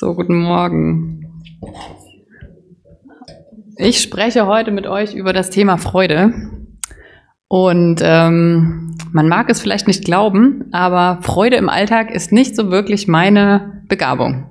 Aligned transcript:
So, 0.00 0.14
guten 0.14 0.36
Morgen. 0.36 1.42
Ich 3.76 4.00
spreche 4.00 4.46
heute 4.46 4.70
mit 4.70 4.86
euch 4.86 5.14
über 5.14 5.32
das 5.32 5.50
Thema 5.50 5.76
Freude. 5.76 6.32
Und 7.48 8.00
ähm, 8.04 8.96
man 9.10 9.28
mag 9.28 9.50
es 9.50 9.60
vielleicht 9.60 9.88
nicht 9.88 10.04
glauben, 10.04 10.66
aber 10.70 11.18
Freude 11.22 11.56
im 11.56 11.68
Alltag 11.68 12.12
ist 12.12 12.30
nicht 12.30 12.54
so 12.54 12.70
wirklich 12.70 13.08
meine 13.08 13.82
Begabung. 13.88 14.46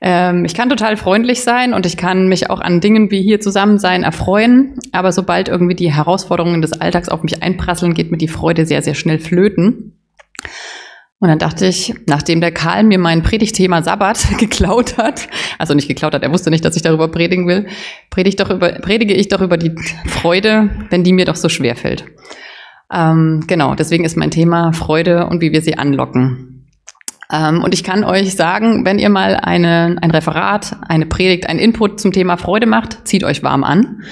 Ähm, 0.00 0.46
ich 0.46 0.54
kann 0.54 0.70
total 0.70 0.96
freundlich 0.96 1.42
sein 1.42 1.74
und 1.74 1.84
ich 1.84 1.98
kann 1.98 2.28
mich 2.28 2.48
auch 2.48 2.60
an 2.60 2.80
Dingen 2.80 3.10
wie 3.10 3.20
hier 3.20 3.40
zusammen 3.40 3.78
sein 3.78 4.04
erfreuen, 4.04 4.78
aber 4.90 5.12
sobald 5.12 5.50
irgendwie 5.50 5.74
die 5.74 5.92
Herausforderungen 5.92 6.62
des 6.62 6.72
Alltags 6.80 7.10
auf 7.10 7.22
mich 7.22 7.42
einprasseln, 7.42 7.92
geht 7.92 8.10
mir 8.10 8.16
die 8.16 8.26
Freude 8.26 8.64
sehr, 8.64 8.80
sehr 8.80 8.94
schnell 8.94 9.18
flöten. 9.18 9.98
Und 11.22 11.28
dann 11.28 11.38
dachte 11.38 11.66
ich, 11.66 11.94
nachdem 12.06 12.40
der 12.40 12.50
Karl 12.50 12.82
mir 12.82 12.98
mein 12.98 13.22
Predigtthema 13.22 13.80
Sabbat 13.80 14.26
geklaut 14.38 14.98
hat, 14.98 15.28
also 15.56 15.72
nicht 15.72 15.86
geklaut 15.86 16.14
hat, 16.14 16.24
er 16.24 16.32
wusste 16.32 16.50
nicht, 16.50 16.64
dass 16.64 16.74
ich 16.74 16.82
darüber 16.82 17.06
predigen 17.06 17.46
will, 17.46 17.68
predige, 18.10 18.34
doch 18.38 18.50
über, 18.50 18.72
predige 18.72 19.14
ich 19.14 19.28
doch 19.28 19.40
über 19.40 19.56
die 19.56 19.72
Freude, 20.04 20.68
wenn 20.90 21.04
die 21.04 21.12
mir 21.12 21.24
doch 21.24 21.36
so 21.36 21.48
schwer 21.48 21.76
fällt. 21.76 22.06
Ähm, 22.92 23.44
genau, 23.46 23.76
deswegen 23.76 24.04
ist 24.04 24.16
mein 24.16 24.32
Thema 24.32 24.72
Freude 24.72 25.28
und 25.28 25.40
wie 25.40 25.52
wir 25.52 25.62
sie 25.62 25.78
anlocken. 25.78 26.51
Ähm, 27.32 27.64
und 27.64 27.72
ich 27.74 27.82
kann 27.82 28.04
euch 28.04 28.36
sagen, 28.36 28.84
wenn 28.84 28.98
ihr 28.98 29.08
mal 29.08 29.36
eine, 29.36 29.96
ein 30.00 30.10
Referat, 30.10 30.76
eine 30.86 31.06
Predigt, 31.06 31.48
ein 31.48 31.58
Input 31.58 32.00
zum 32.00 32.12
Thema 32.12 32.36
Freude 32.36 32.66
macht, 32.66 33.08
zieht 33.08 33.24
euch 33.24 33.42
warm 33.42 33.64
an. 33.64 34.02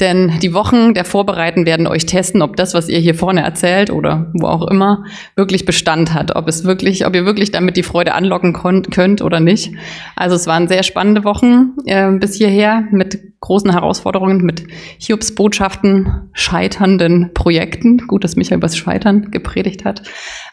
Denn 0.00 0.40
die 0.42 0.52
Wochen 0.54 0.92
der 0.92 1.04
Vorbereiten 1.04 1.66
werden 1.66 1.86
euch 1.86 2.04
testen, 2.04 2.42
ob 2.42 2.56
das, 2.56 2.74
was 2.74 2.88
ihr 2.88 2.98
hier 2.98 3.14
vorne 3.14 3.42
erzählt 3.42 3.90
oder 3.90 4.32
wo 4.34 4.48
auch 4.48 4.66
immer, 4.68 5.04
wirklich 5.36 5.64
Bestand 5.64 6.12
hat. 6.12 6.34
Ob 6.34 6.48
es 6.48 6.64
wirklich, 6.64 7.06
ob 7.06 7.14
ihr 7.14 7.24
wirklich 7.24 7.52
damit 7.52 7.76
die 7.76 7.84
Freude 7.84 8.14
anlocken 8.14 8.52
könnt 8.52 9.22
oder 9.22 9.38
nicht. 9.38 9.72
Also 10.16 10.34
es 10.34 10.48
waren 10.48 10.66
sehr 10.66 10.82
spannende 10.82 11.22
Wochen 11.24 11.74
äh, 11.86 12.10
bis 12.10 12.34
hierher 12.34 12.84
mit 12.90 13.20
großen 13.44 13.70
Herausforderungen, 13.70 14.38
mit 14.38 14.64
Hiobs 14.98 15.34
Botschaften, 15.34 16.30
scheiternden 16.32 17.32
Projekten. 17.34 17.98
Gut, 18.06 18.24
dass 18.24 18.36
Michael 18.36 18.56
über 18.56 18.66
das 18.66 18.76
Scheitern 18.76 19.30
gepredigt 19.30 19.84
hat. 19.84 20.02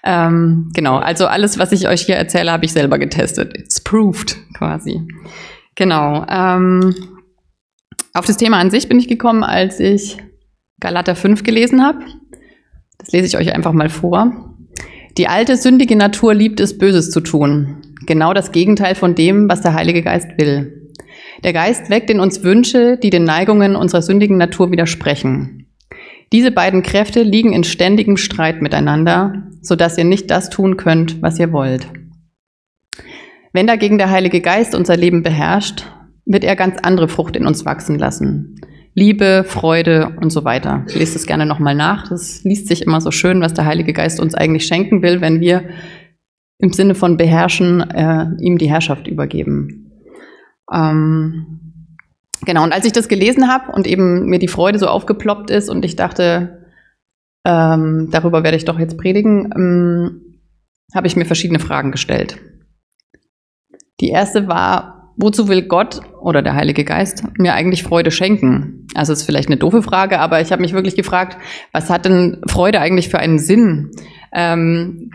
Ähm, 0.04 0.72
genau, 0.74 0.98
also 0.98 1.28
alles, 1.28 1.60
was 1.60 1.72
ich 1.72 1.88
euch 1.88 2.02
hier 2.02 2.16
erzähle, 2.16 2.52
habe 2.52 2.66
ich 2.66 2.74
selber 2.74 2.98
getestet. 2.98 3.58
It's 3.58 3.82
proved 3.82 4.38
quasi. 4.58 5.02
Genau. 5.76 6.26
Ähm, 6.28 6.96
auf 8.14 8.26
das 8.26 8.38
Thema 8.38 8.58
an 8.58 8.72
sich 8.72 8.90
bin 8.90 9.00
ich 9.00 9.08
gekommen, 9.08 9.44
als 9.44 9.80
ich 9.80 10.18
Galater 10.80 11.16
5 11.16 11.44
gelesen 11.44 11.84
habe. 11.84 12.00
Das 12.98 13.12
lese 13.12 13.28
ich 13.28 13.38
euch 13.38 13.54
einfach 13.54 13.74
mal 13.74 13.90
vor. 13.90 14.56
Die 15.18 15.28
alte 15.28 15.58
sündige 15.58 15.96
Natur 15.96 16.34
liebt 16.34 16.60
es, 16.60 16.78
Böses 16.78 17.12
zu 17.12 17.22
tun. 17.22 17.96
Genau 18.06 18.34
das 18.34 18.52
Gegenteil 18.52 18.96
von 18.96 19.16
dem, 19.16 19.50
was 19.50 19.62
der 19.62 19.74
Heilige 19.74 20.02
Geist 20.02 20.30
will. 20.38 20.90
Der 21.44 21.54
Geist 21.54 21.90
weckt 21.90 22.10
in 22.10 22.20
uns 22.20 22.44
Wünsche, 22.44 22.98
die 22.98 23.10
den 23.10 23.24
Neigungen 23.24 23.76
unserer 23.76 24.02
sündigen 24.02 24.38
Natur 24.38 24.72
widersprechen. 24.72 25.68
Diese 26.32 26.52
beiden 26.52 26.82
Kräfte 26.82 27.24
liegen 27.24 27.52
in 27.52 27.64
ständigem 27.64 28.18
Streit 28.18 28.62
miteinander, 28.62 29.51
so 29.62 29.76
dass 29.76 29.98
ihr 29.98 30.04
nicht 30.04 30.32
das 30.32 30.50
tun 30.50 30.78
könnt, 30.78 31.22
was 31.22 31.40
ihr 31.40 31.52
wollt. 31.52 31.88
Wenn 33.54 33.68
dagegen 33.68 33.98
der 33.98 34.10
Heilige 34.10 34.42
Geist 34.42 34.76
unser 34.76 34.96
Leben 34.96 35.24
beherrscht, 35.24 35.86
wird 36.26 36.44
er 36.44 36.56
ganz 36.56 36.78
andere 36.82 37.08
Frucht 37.08 37.36
in 37.36 37.46
uns 37.46 37.66
wachsen 37.66 38.00
lassen. 38.00 38.62
Liebe, 38.94 39.46
Freude 39.48 40.18
und 40.22 40.32
so 40.32 40.44
weiter. 40.44 40.86
Lese 40.94 41.14
das 41.14 41.26
gerne 41.26 41.46
nochmal 41.46 41.76
nach. 41.76 42.10
Das 42.10 42.44
liest 42.44 42.68
sich 42.68 42.82
immer 42.82 43.00
so 43.00 43.12
schön, 43.12 43.42
was 43.42 43.54
der 43.54 43.66
Heilige 43.66 43.94
Geist 43.94 44.20
uns 44.20 44.36
eigentlich 44.36 44.66
schenken 44.66 45.02
will, 45.02 45.22
wenn 45.22 45.40
wir 45.40 45.64
im 46.60 46.74
Sinne 46.74 46.94
von 46.94 47.18
beherrschen, 47.18 47.82
äh, 47.90 48.28
ihm 48.40 48.58
die 48.58 48.70
Herrschaft 48.70 49.08
übergeben. 49.08 49.92
Ähm, 50.72 51.78
genau, 52.46 52.64
und 52.64 52.74
als 52.74 52.86
ich 52.86 52.92
das 52.92 53.08
gelesen 53.08 53.48
habe 53.48 53.72
und 53.72 53.88
eben 53.88 54.26
mir 54.26 54.40
die 54.40 54.48
Freude 54.48 54.78
so 54.78 54.88
aufgeploppt 54.88 55.50
ist 55.50 55.70
und 55.70 55.84
ich 55.84 55.96
dachte, 55.96 56.61
ähm, 57.46 58.10
darüber 58.12 58.44
werde 58.44 58.58
ich 58.58 58.66
doch 58.66 58.80
jetzt 58.80 58.98
predigen, 58.98 59.52
ähm, 59.56 60.40
habe 60.94 61.08
ich 61.08 61.16
mir 61.16 61.26
verschiedene 61.26 61.60
Fragen 61.60 61.92
gestellt. 61.92 62.38
Die 64.00 64.10
erste 64.10 64.48
war, 64.48 65.14
wozu 65.18 65.48
will 65.48 65.64
Gott 65.64 66.02
oder 66.22 66.42
der 66.42 66.56
Heilige 66.56 66.84
Geist 66.84 67.24
mir 67.38 67.54
eigentlich 67.54 67.84
Freude 67.84 68.12
schenken? 68.12 68.88
Also 68.96 69.14
ist 69.14 69.24
vielleicht 69.24 69.50
eine 69.50 69.58
doofe 69.58 69.84
Frage, 69.84 70.20
aber 70.20 70.42
ich 70.42 70.52
habe 70.52 70.62
mich 70.62 70.74
wirklich 70.74 70.96
gefragt, 70.96 71.38
was 71.72 71.90
hat 71.90 72.06
denn 72.06 72.42
Freude 72.48 72.82
eigentlich 72.82 73.10
für 73.10 73.20
einen 73.20 73.40
Sinn? 73.40 73.92
Ähm, 74.34 75.12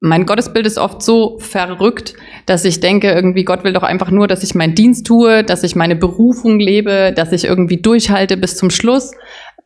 mein 0.00 0.26
Gottesbild 0.26 0.64
ist 0.64 0.78
oft 0.78 1.02
so 1.02 1.38
verrückt, 1.40 2.14
dass 2.46 2.64
ich 2.64 2.78
denke, 2.78 3.10
irgendwie 3.10 3.44
Gott 3.44 3.64
will 3.64 3.72
doch 3.72 3.82
einfach 3.82 4.10
nur, 4.12 4.28
dass 4.28 4.44
ich 4.44 4.54
meinen 4.54 4.76
Dienst 4.76 5.06
tue, 5.06 5.42
dass 5.42 5.64
ich 5.64 5.74
meine 5.74 5.96
Berufung 5.96 6.60
lebe, 6.60 7.12
dass 7.14 7.32
ich 7.32 7.44
irgendwie 7.44 7.82
durchhalte 7.82 8.36
bis 8.36 8.56
zum 8.56 8.70
Schluss. 8.70 9.12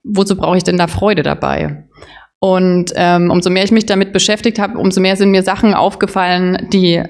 Wozu 0.04 0.36
brauche 0.36 0.56
ich 0.56 0.64
denn 0.64 0.78
da 0.78 0.86
Freude 0.86 1.22
dabei? 1.22 1.88
Und 2.38 2.92
ähm, 2.96 3.30
umso 3.30 3.50
mehr 3.50 3.64
ich 3.64 3.70
mich 3.70 3.86
damit 3.86 4.12
beschäftigt 4.12 4.58
habe, 4.58 4.78
umso 4.78 5.00
mehr 5.00 5.16
sind 5.16 5.30
mir 5.30 5.42
Sachen 5.42 5.74
aufgefallen, 5.74 6.68
die 6.72 7.02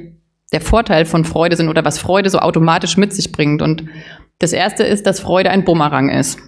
der 0.52 0.60
Vorteil 0.60 1.06
von 1.06 1.24
Freude 1.24 1.56
sind 1.56 1.70
oder 1.70 1.84
was 1.84 1.98
Freude 1.98 2.28
so 2.28 2.38
automatisch 2.38 2.98
mit 2.98 3.14
sich 3.14 3.32
bringt. 3.32 3.62
Und 3.62 3.84
das 4.38 4.52
erste 4.52 4.84
ist, 4.84 5.06
dass 5.06 5.20
Freude 5.20 5.50
ein 5.50 5.64
Bumerang 5.64 6.10
ist. 6.10 6.38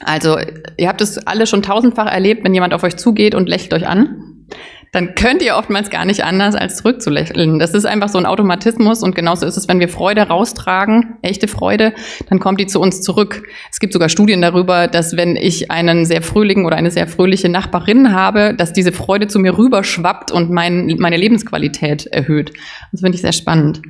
Also, 0.00 0.36
ihr 0.76 0.88
habt 0.88 1.00
es 1.00 1.18
alle 1.26 1.46
schon 1.46 1.62
tausendfach 1.62 2.12
erlebt, 2.12 2.44
wenn 2.44 2.52
jemand 2.52 2.74
auf 2.74 2.82
euch 2.82 2.96
zugeht 2.96 3.34
und 3.34 3.48
lächelt 3.48 3.72
euch 3.72 3.86
an 3.88 4.46
dann 4.94 5.16
könnt 5.16 5.42
ihr 5.42 5.56
oftmals 5.56 5.90
gar 5.90 6.04
nicht 6.04 6.22
anders 6.22 6.54
als 6.54 6.76
zurückzulächeln. 6.76 7.58
Das 7.58 7.74
ist 7.74 7.84
einfach 7.84 8.08
so 8.08 8.16
ein 8.16 8.26
Automatismus 8.26 9.02
und 9.02 9.16
genauso 9.16 9.44
ist 9.44 9.56
es, 9.56 9.66
wenn 9.66 9.80
wir 9.80 9.88
Freude 9.88 10.22
raustragen, 10.22 11.16
echte 11.20 11.48
Freude, 11.48 11.94
dann 12.30 12.38
kommt 12.38 12.60
die 12.60 12.66
zu 12.68 12.80
uns 12.80 13.02
zurück. 13.02 13.42
Es 13.72 13.80
gibt 13.80 13.92
sogar 13.92 14.08
Studien 14.08 14.40
darüber, 14.40 14.86
dass 14.86 15.16
wenn 15.16 15.34
ich 15.34 15.72
einen 15.72 16.06
sehr 16.06 16.22
fröhlichen 16.22 16.64
oder 16.64 16.76
eine 16.76 16.92
sehr 16.92 17.08
fröhliche 17.08 17.48
Nachbarin 17.48 18.12
habe, 18.12 18.54
dass 18.54 18.72
diese 18.72 18.92
Freude 18.92 19.26
zu 19.26 19.40
mir 19.40 19.58
rüberschwappt 19.58 20.30
und 20.30 20.50
mein, 20.50 20.94
meine 21.00 21.16
Lebensqualität 21.16 22.06
erhöht. 22.06 22.52
Das 22.92 23.00
finde 23.00 23.16
ich 23.16 23.22
sehr 23.22 23.32
spannend. 23.32 23.82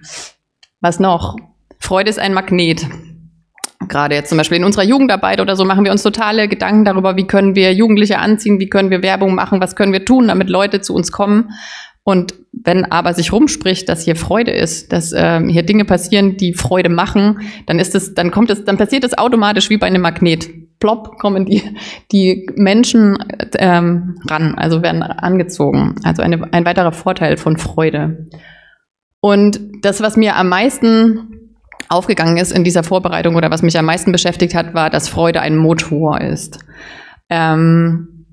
Was 0.80 1.00
noch? 1.00 1.36
Freude 1.78 2.08
ist 2.08 2.18
ein 2.18 2.32
Magnet. 2.32 2.86
Gerade 3.88 4.14
jetzt 4.14 4.28
zum 4.28 4.38
Beispiel 4.38 4.58
in 4.58 4.64
unserer 4.64 4.84
Jugendarbeit 4.84 5.40
oder 5.40 5.56
so 5.56 5.64
machen 5.64 5.84
wir 5.84 5.92
uns 5.92 6.02
totale 6.02 6.48
Gedanken 6.48 6.84
darüber, 6.84 7.16
wie 7.16 7.26
können 7.26 7.54
wir 7.54 7.72
Jugendliche 7.72 8.18
anziehen, 8.18 8.60
wie 8.60 8.68
können 8.68 8.90
wir 8.90 9.02
Werbung 9.02 9.34
machen, 9.34 9.60
was 9.60 9.76
können 9.76 9.92
wir 9.92 10.04
tun, 10.04 10.28
damit 10.28 10.50
Leute 10.50 10.80
zu 10.80 10.94
uns 10.94 11.12
kommen. 11.12 11.50
Und 12.04 12.34
wenn 12.52 12.84
aber 12.84 13.14
sich 13.14 13.32
rumspricht, 13.32 13.88
dass 13.88 14.04
hier 14.04 14.14
Freude 14.14 14.50
ist, 14.52 14.92
dass 14.92 15.14
ähm, 15.16 15.48
hier 15.48 15.62
Dinge 15.62 15.86
passieren, 15.86 16.36
die 16.36 16.52
Freude 16.52 16.90
machen, 16.90 17.40
dann 17.66 17.78
ist 17.78 17.94
es, 17.94 18.12
dann 18.14 18.30
kommt 18.30 18.50
es, 18.50 18.64
dann 18.64 18.76
passiert 18.76 19.04
es 19.04 19.16
automatisch 19.16 19.70
wie 19.70 19.78
bei 19.78 19.86
einem 19.86 20.02
Magnet. 20.02 20.48
Plopp 20.80 21.18
kommen 21.18 21.46
die, 21.46 21.62
die 22.12 22.46
Menschen 22.56 23.16
ähm, 23.56 24.16
ran, 24.28 24.54
also 24.56 24.82
werden 24.82 25.02
angezogen. 25.02 25.94
Also 26.04 26.20
eine, 26.20 26.52
ein 26.52 26.66
weiterer 26.66 26.92
Vorteil 26.92 27.38
von 27.38 27.56
Freude. 27.56 28.28
Und 29.20 29.58
das, 29.80 30.02
was 30.02 30.18
mir 30.18 30.36
am 30.36 30.50
meisten 30.50 31.33
aufgegangen 31.88 32.36
ist 32.36 32.52
in 32.52 32.64
dieser 32.64 32.82
Vorbereitung 32.82 33.36
oder 33.36 33.50
was 33.50 33.62
mich 33.62 33.78
am 33.78 33.84
meisten 33.84 34.12
beschäftigt 34.12 34.54
hat, 34.54 34.74
war, 34.74 34.90
dass 34.90 35.08
Freude 35.08 35.40
ein 35.40 35.56
Motor 35.56 36.20
ist. 36.20 36.58
Ähm, 37.30 38.26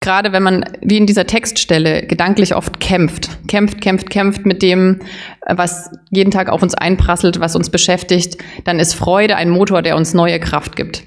gerade 0.00 0.32
wenn 0.32 0.42
man, 0.42 0.64
wie 0.82 0.98
in 0.98 1.06
dieser 1.06 1.26
Textstelle, 1.26 2.06
gedanklich 2.06 2.54
oft 2.54 2.78
kämpft, 2.78 3.28
kämpft, 3.48 3.80
kämpft, 3.80 4.08
kämpft 4.08 4.46
mit 4.46 4.62
dem, 4.62 5.00
was 5.48 5.90
jeden 6.10 6.30
Tag 6.30 6.48
auf 6.48 6.62
uns 6.62 6.74
einprasselt, 6.74 7.40
was 7.40 7.56
uns 7.56 7.70
beschäftigt, 7.70 8.36
dann 8.64 8.78
ist 8.78 8.94
Freude 8.94 9.36
ein 9.36 9.50
Motor, 9.50 9.82
der 9.82 9.96
uns 9.96 10.14
neue 10.14 10.38
Kraft 10.38 10.76
gibt. 10.76 11.02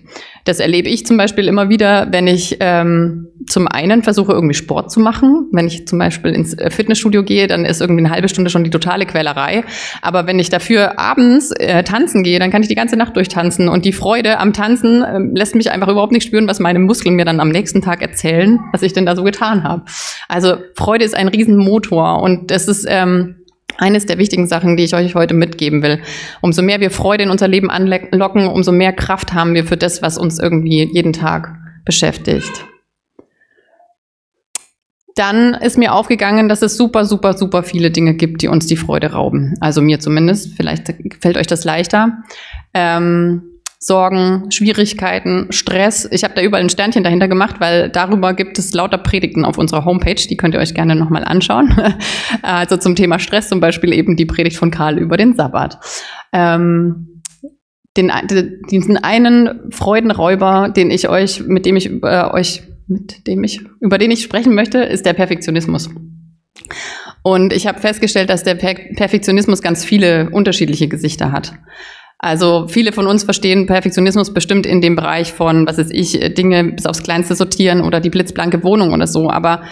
Das 0.50 0.60
erlebe 0.60 0.90
ich 0.90 1.06
zum 1.06 1.16
Beispiel 1.16 1.48
immer 1.48 1.70
wieder, 1.70 2.08
wenn 2.10 2.26
ich 2.26 2.58
ähm, 2.60 3.28
zum 3.46 3.68
einen 3.68 4.02
versuche, 4.02 4.32
irgendwie 4.32 4.56
Sport 4.56 4.92
zu 4.92 5.00
machen. 5.00 5.48
Wenn 5.52 5.68
ich 5.68 5.88
zum 5.88 6.00
Beispiel 6.00 6.32
ins 6.32 6.56
äh, 6.56 6.72
Fitnessstudio 6.72 7.22
gehe, 7.22 7.46
dann 7.46 7.66
ist 7.66 7.82
irgendwie 7.82 8.04
eine 8.04 8.10
halbe 8.10 8.30
Stunde 8.30 8.50
schon 8.50 8.64
die 8.64 8.72
totale 8.72 9.06
Quälerei. 9.06 9.64
Aber 10.02 10.26
wenn 10.26 10.40
ich 10.40 10.50
dafür 10.50 10.98
abends 10.98 11.52
äh, 11.52 11.84
tanzen 11.84 12.24
gehe, 12.24 12.40
dann 12.40 12.50
kann 12.50 12.64
ich 12.64 12.68
die 12.68 12.74
ganze 12.74 12.96
Nacht 12.96 13.16
durchtanzen. 13.16 13.70
Und 13.70 13.86
die 13.86 13.94
Freude 13.94 14.40
am 14.40 14.52
Tanzen 14.52 15.04
äh, 15.04 15.20
lässt 15.38 15.54
mich 15.54 15.70
einfach 15.70 15.88
überhaupt 15.88 16.14
nicht 16.14 16.26
spüren, 16.26 16.48
was 16.48 16.60
meine 16.60 16.80
Muskeln 16.80 17.16
mir 17.16 17.26
dann 17.26 17.40
am 17.42 17.50
nächsten 17.50 17.84
Tag 17.84 18.02
erzählen, 18.02 18.60
was 18.72 18.82
ich 18.82 18.94
denn 18.94 19.06
da 19.06 19.16
so 19.16 19.22
getan 19.24 19.64
habe. 19.64 19.84
Also 20.30 20.56
Freude 20.74 21.06
ist 21.06 21.16
ein 21.16 21.28
Riesenmotor 21.28 22.24
und 22.24 22.50
das 22.50 22.68
ist 22.68 22.88
ähm, 22.90 23.36
eines 23.80 24.06
der 24.06 24.18
wichtigen 24.18 24.48
Sachen, 24.48 24.78
die 24.78 24.84
ich 24.84 24.94
euch 24.94 25.16
heute 25.16 25.34
mitgeben 25.34 25.82
will. 25.82 26.00
Umso 26.42 26.62
mehr 26.62 26.80
wir 26.80 26.92
Freude 26.92 27.24
in 27.24 27.30
unser 27.30 27.48
Leben 27.48 27.70
anlocken, 27.70 28.48
umso 28.48 28.72
mehr 28.72 28.94
Kraft 28.94 29.34
haben 29.34 29.56
wir 29.56 29.66
für 29.66 29.78
das, 29.78 30.02
was 30.02 30.18
uns 30.18 30.40
irgendwie 30.40 30.90
jeden 30.94 31.14
Tag 31.14 31.56
beschäftigt. 31.86 32.66
Dann 35.16 35.54
ist 35.54 35.78
mir 35.78 35.94
aufgegangen, 35.94 36.48
dass 36.48 36.62
es 36.62 36.78
super, 36.78 37.04
super, 37.04 37.34
super 37.34 37.64
viele 37.64 37.92
Dinge 37.92 38.14
gibt, 38.14 38.42
die 38.42 38.48
uns 38.48 38.68
die 38.68 38.78
Freude 38.78 39.12
rauben. 39.12 39.54
Also 39.60 39.82
mir 39.82 40.00
zumindest. 40.00 40.54
Vielleicht 40.56 40.94
fällt 41.20 41.38
euch 41.38 41.48
das 41.48 41.66
leichter. 41.66 42.20
Ähm, 42.74 43.49
Sorgen, 43.82 44.52
Schwierigkeiten, 44.52 45.48
Stress. 45.52 46.06
Ich 46.12 46.26
habe 46.26 46.34
da 46.36 46.42
überall 46.42 46.64
ein 46.64 46.70
Sternchen 46.70 47.02
dahinter 47.02 47.30
gemacht, 47.30 47.56
weil 47.60 47.90
darüber 47.90 48.34
gibt 48.34 48.60
es 48.60 48.74
lauter 48.74 48.98
Predigten 48.98 49.46
auf 49.46 49.58
unserer 49.58 49.86
Homepage. 49.86 50.16
Die 50.16 50.36
könnt 50.36 50.54
ihr 50.54 50.60
euch 50.60 50.74
gerne 50.74 50.98
nochmal 50.98 51.24
anschauen. 51.24 51.74
also 52.42 52.76
zum 52.76 52.98
Thema 52.98 53.20
Stress 53.20 53.48
zum 53.48 53.62
Beispiel 53.62 53.94
eben 53.94 54.18
die 54.18 54.26
Predigt 54.26 54.58
von 54.58 54.70
Karl 54.70 55.00
über 55.00 55.16
den 55.16 55.34
Sabbat. 55.34 55.80
Ähm, 56.34 57.22
den, 57.96 58.12
diesen 58.70 58.98
einen 58.98 59.72
Freudenräuber, 59.72 60.70
den 60.76 60.92
ich 60.92 61.08
euch, 61.08 61.42
mit 61.48 61.66
dem 61.66 61.78
ich 61.78 61.90
äh, 61.90 62.30
euch, 62.32 62.64
mit 62.88 63.28
dem 63.28 63.46
ich, 63.46 63.62
über 63.80 63.98
den 63.98 64.12
ich 64.12 64.24
sprechen 64.24 64.56
möchte, 64.56 64.80
ist 64.80 65.06
der 65.06 65.14
Perfektionismus. 65.14 65.90
Und 67.24 67.54
ich 67.54 67.66
habe 67.66 67.80
festgestellt, 67.80 68.30
dass 68.30 68.44
der 68.44 68.56
per 68.56 68.74
Perfektionismus 68.74 69.62
ganz 69.62 69.86
viele 69.86 70.30
unterschiedliche 70.32 70.90
Gesichter 70.90 71.32
hat. 71.32 71.54
Also 72.20 72.68
viele 72.68 72.92
von 72.92 73.08
uns 73.08 73.24
verstehen 73.24 73.66
Perfektionismus 73.66 74.34
bestimmt 74.34 74.66
in 74.66 74.82
dem 74.82 74.98
Bereich 74.98 75.32
von, 75.32 75.66
was 75.66 75.78
weiß 75.78 75.90
ich, 75.92 76.20
Dinge 76.36 76.66
bis 76.66 76.86
aufs 76.86 77.02
Kleinste 77.02 77.34
sortieren 77.34 77.82
oder 77.82 78.02
die 78.02 78.10
blitzblanke 78.10 78.62
Wohnung 78.64 78.92
oder 78.92 79.08
so. 79.08 79.30
Aber 79.30 79.64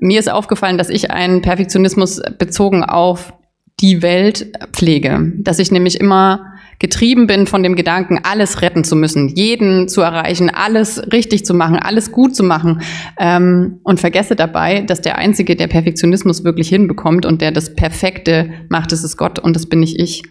mir 0.00 0.20
ist 0.20 0.30
aufgefallen, 0.30 0.78
dass 0.78 0.90
ich 0.90 1.10
einen 1.10 1.42
Perfektionismus 1.42 2.22
bezogen 2.38 2.84
auf 2.84 3.32
die 3.80 4.00
Welt 4.00 4.52
pflege. 4.72 5.32
Dass 5.38 5.58
ich 5.58 5.72
nämlich 5.72 6.00
immer 6.00 6.52
getrieben 6.78 7.26
bin 7.26 7.48
von 7.48 7.64
dem 7.64 7.74
Gedanken, 7.74 8.20
alles 8.22 8.62
retten 8.62 8.84
zu 8.84 8.94
müssen, 8.94 9.28
jeden 9.28 9.88
zu 9.88 10.00
erreichen, 10.00 10.48
alles 10.50 11.02
richtig 11.12 11.44
zu 11.44 11.52
machen, 11.52 11.76
alles 11.76 12.12
gut 12.12 12.36
zu 12.36 12.44
machen 12.44 12.82
ähm, 13.18 13.80
und 13.82 13.98
vergesse 13.98 14.36
dabei, 14.36 14.82
dass 14.82 15.00
der 15.00 15.18
Einzige, 15.18 15.56
der 15.56 15.66
Perfektionismus 15.66 16.44
wirklich 16.44 16.68
hinbekommt 16.68 17.26
und 17.26 17.42
der 17.42 17.50
das 17.50 17.74
Perfekte 17.74 18.50
macht, 18.68 18.92
das 18.92 19.02
ist 19.02 19.16
Gott 19.16 19.40
und 19.40 19.56
das 19.56 19.66
bin 19.66 19.80
nicht 19.80 19.98
ich. 19.98 20.22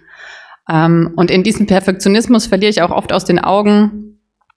Ähm, 0.69 1.13
und 1.15 1.31
in 1.31 1.43
diesem 1.43 1.65
Perfektionismus 1.65 2.47
verliere 2.47 2.69
ich 2.69 2.81
auch 2.81 2.91
oft 2.91 3.13
aus 3.13 3.25
den 3.25 3.39
Augen, 3.39 4.19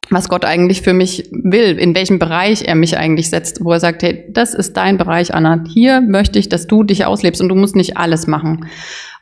was 0.10 0.30
Gott 0.30 0.46
eigentlich 0.46 0.82
für 0.82 0.94
mich 0.94 1.30
will, 1.32 1.78
in 1.78 1.94
welchem 1.94 2.18
Bereich 2.20 2.64
er 2.64 2.76
mich 2.76 2.98
eigentlich 2.98 3.30
setzt, 3.30 3.64
wo 3.64 3.74
er 3.74 3.80
sagt, 3.80 4.04
hey, 4.04 4.26
das 4.30 4.54
ist 4.54 4.78
dein 4.78 4.98
Bereich, 4.98 5.34
Anna. 5.34 5.64
Hier 5.68 6.02
möchte 6.02 6.40
ich, 6.40 6.48
dass 6.50 6.68
du 6.68 6.84
dich 6.84 7.06
auslebst 7.06 7.42
und 7.42 7.50
du 7.50 7.56
musst 7.56 7.76
nicht 7.76 7.98
alles 7.98 8.26
machen. 8.28 8.68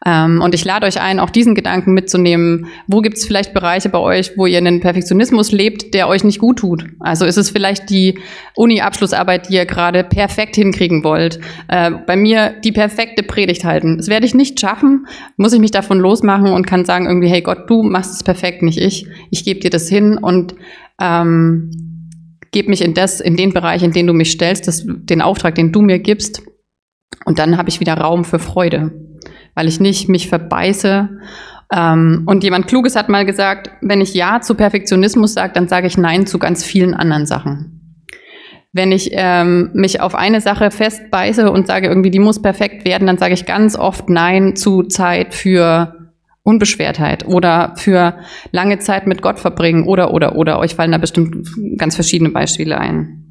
Ähm, 0.07 0.39
und 0.41 0.53
ich 0.53 0.63
lade 0.63 0.85
euch 0.85 1.01
ein, 1.01 1.19
auch 1.19 1.31
diesen 1.31 1.55
Gedanken 1.55 1.93
mitzunehmen. 1.93 2.67
Wo 2.87 3.01
gibt 3.01 3.17
es 3.17 3.25
vielleicht 3.25 3.53
Bereiche 3.55 3.89
bei 3.89 3.97
euch, 3.97 4.37
wo 4.37 4.45
ihr 4.45 4.59
einen 4.59 4.79
Perfektionismus 4.79 5.51
lebt, 5.51 5.95
der 5.95 6.07
euch 6.07 6.23
nicht 6.23 6.37
gut 6.37 6.59
tut? 6.59 6.85
Also 6.99 7.25
ist 7.25 7.37
es 7.37 7.49
vielleicht 7.49 7.89
die 7.89 8.19
Uni-Abschlussarbeit, 8.55 9.49
die 9.49 9.55
ihr 9.55 9.65
gerade 9.65 10.03
perfekt 10.03 10.55
hinkriegen 10.55 11.03
wollt? 11.03 11.39
Äh, 11.67 11.91
bei 12.05 12.15
mir 12.15 12.53
die 12.63 12.71
perfekte 12.71 13.23
Predigt 13.23 13.65
halten. 13.65 13.97
Das 13.97 14.07
werde 14.07 14.27
ich 14.27 14.35
nicht 14.35 14.59
schaffen, 14.59 15.07
muss 15.37 15.53
ich 15.53 15.59
mich 15.59 15.71
davon 15.71 15.99
losmachen 15.99 16.51
und 16.51 16.67
kann 16.67 16.85
sagen 16.85 17.07
irgendwie, 17.07 17.29
hey 17.29 17.41
Gott, 17.41 17.67
du 17.67 17.81
machst 17.81 18.13
es 18.13 18.23
perfekt, 18.23 18.61
nicht 18.61 18.79
ich. 18.79 19.07
Ich 19.31 19.43
gebe 19.43 19.59
dir 19.59 19.71
das 19.71 19.89
hin 19.89 20.19
und 20.19 20.53
ähm, 21.01 21.71
gebe 22.51 22.69
mich 22.69 22.83
in 22.83 22.93
das, 22.93 23.21
in 23.21 23.35
den 23.37 23.53
Bereich, 23.53 23.81
in 23.81 23.91
den 23.91 24.05
du 24.05 24.13
mich 24.13 24.31
stellst, 24.31 24.67
das, 24.67 24.85
den 24.85 25.23
Auftrag, 25.23 25.55
den 25.55 25.71
du 25.71 25.81
mir 25.81 25.97
gibst. 25.97 26.43
Und 27.25 27.39
dann 27.39 27.57
habe 27.57 27.69
ich 27.69 27.79
wieder 27.79 27.95
Raum 27.95 28.23
für 28.23 28.37
Freude 28.37 29.04
weil 29.53 29.67
ich 29.67 29.79
nicht 29.79 30.09
mich 30.09 30.29
verbeiße. 30.29 31.09
Ähm, 31.73 32.23
und 32.25 32.43
jemand 32.43 32.67
Kluges 32.67 32.95
hat 32.95 33.09
mal 33.09 33.25
gesagt, 33.25 33.71
wenn 33.81 34.01
ich 34.01 34.13
Ja 34.13 34.41
zu 34.41 34.55
Perfektionismus 34.55 35.33
sage, 35.33 35.53
dann 35.53 35.67
sage 35.67 35.87
ich 35.87 35.97
Nein 35.97 36.27
zu 36.27 36.39
ganz 36.39 36.63
vielen 36.63 36.93
anderen 36.93 37.25
Sachen. 37.25 37.71
Wenn 38.71 38.91
ich 38.91 39.11
ähm, 39.13 39.69
mich 39.73 40.01
auf 40.01 40.15
eine 40.15 40.41
Sache 40.41 40.69
festbeiße 40.69 41.49
und 41.49 41.65
sage, 41.65 41.87
irgendwie, 41.87 42.11
die 42.11 42.19
muss 42.19 42.41
perfekt 42.41 42.85
werden, 42.85 43.07
dann 43.07 43.17
sage 43.17 43.33
ich 43.33 43.45
ganz 43.45 43.77
oft 43.77 44.09
Nein 44.09 44.55
zu 44.55 44.83
Zeit 44.83 45.33
für 45.33 46.11
Unbeschwertheit 46.43 47.25
oder 47.25 47.73
für 47.77 48.19
lange 48.51 48.77
Zeit 48.79 49.07
mit 49.07 49.21
Gott 49.21 49.39
verbringen 49.39 49.87
oder, 49.87 50.13
oder, 50.13 50.35
oder. 50.35 50.59
Euch 50.59 50.75
fallen 50.75 50.91
da 50.91 50.99
bestimmt 50.99 51.47
ganz 51.77 51.95
verschiedene 51.95 52.29
Beispiele 52.29 52.77
ein. 52.77 53.24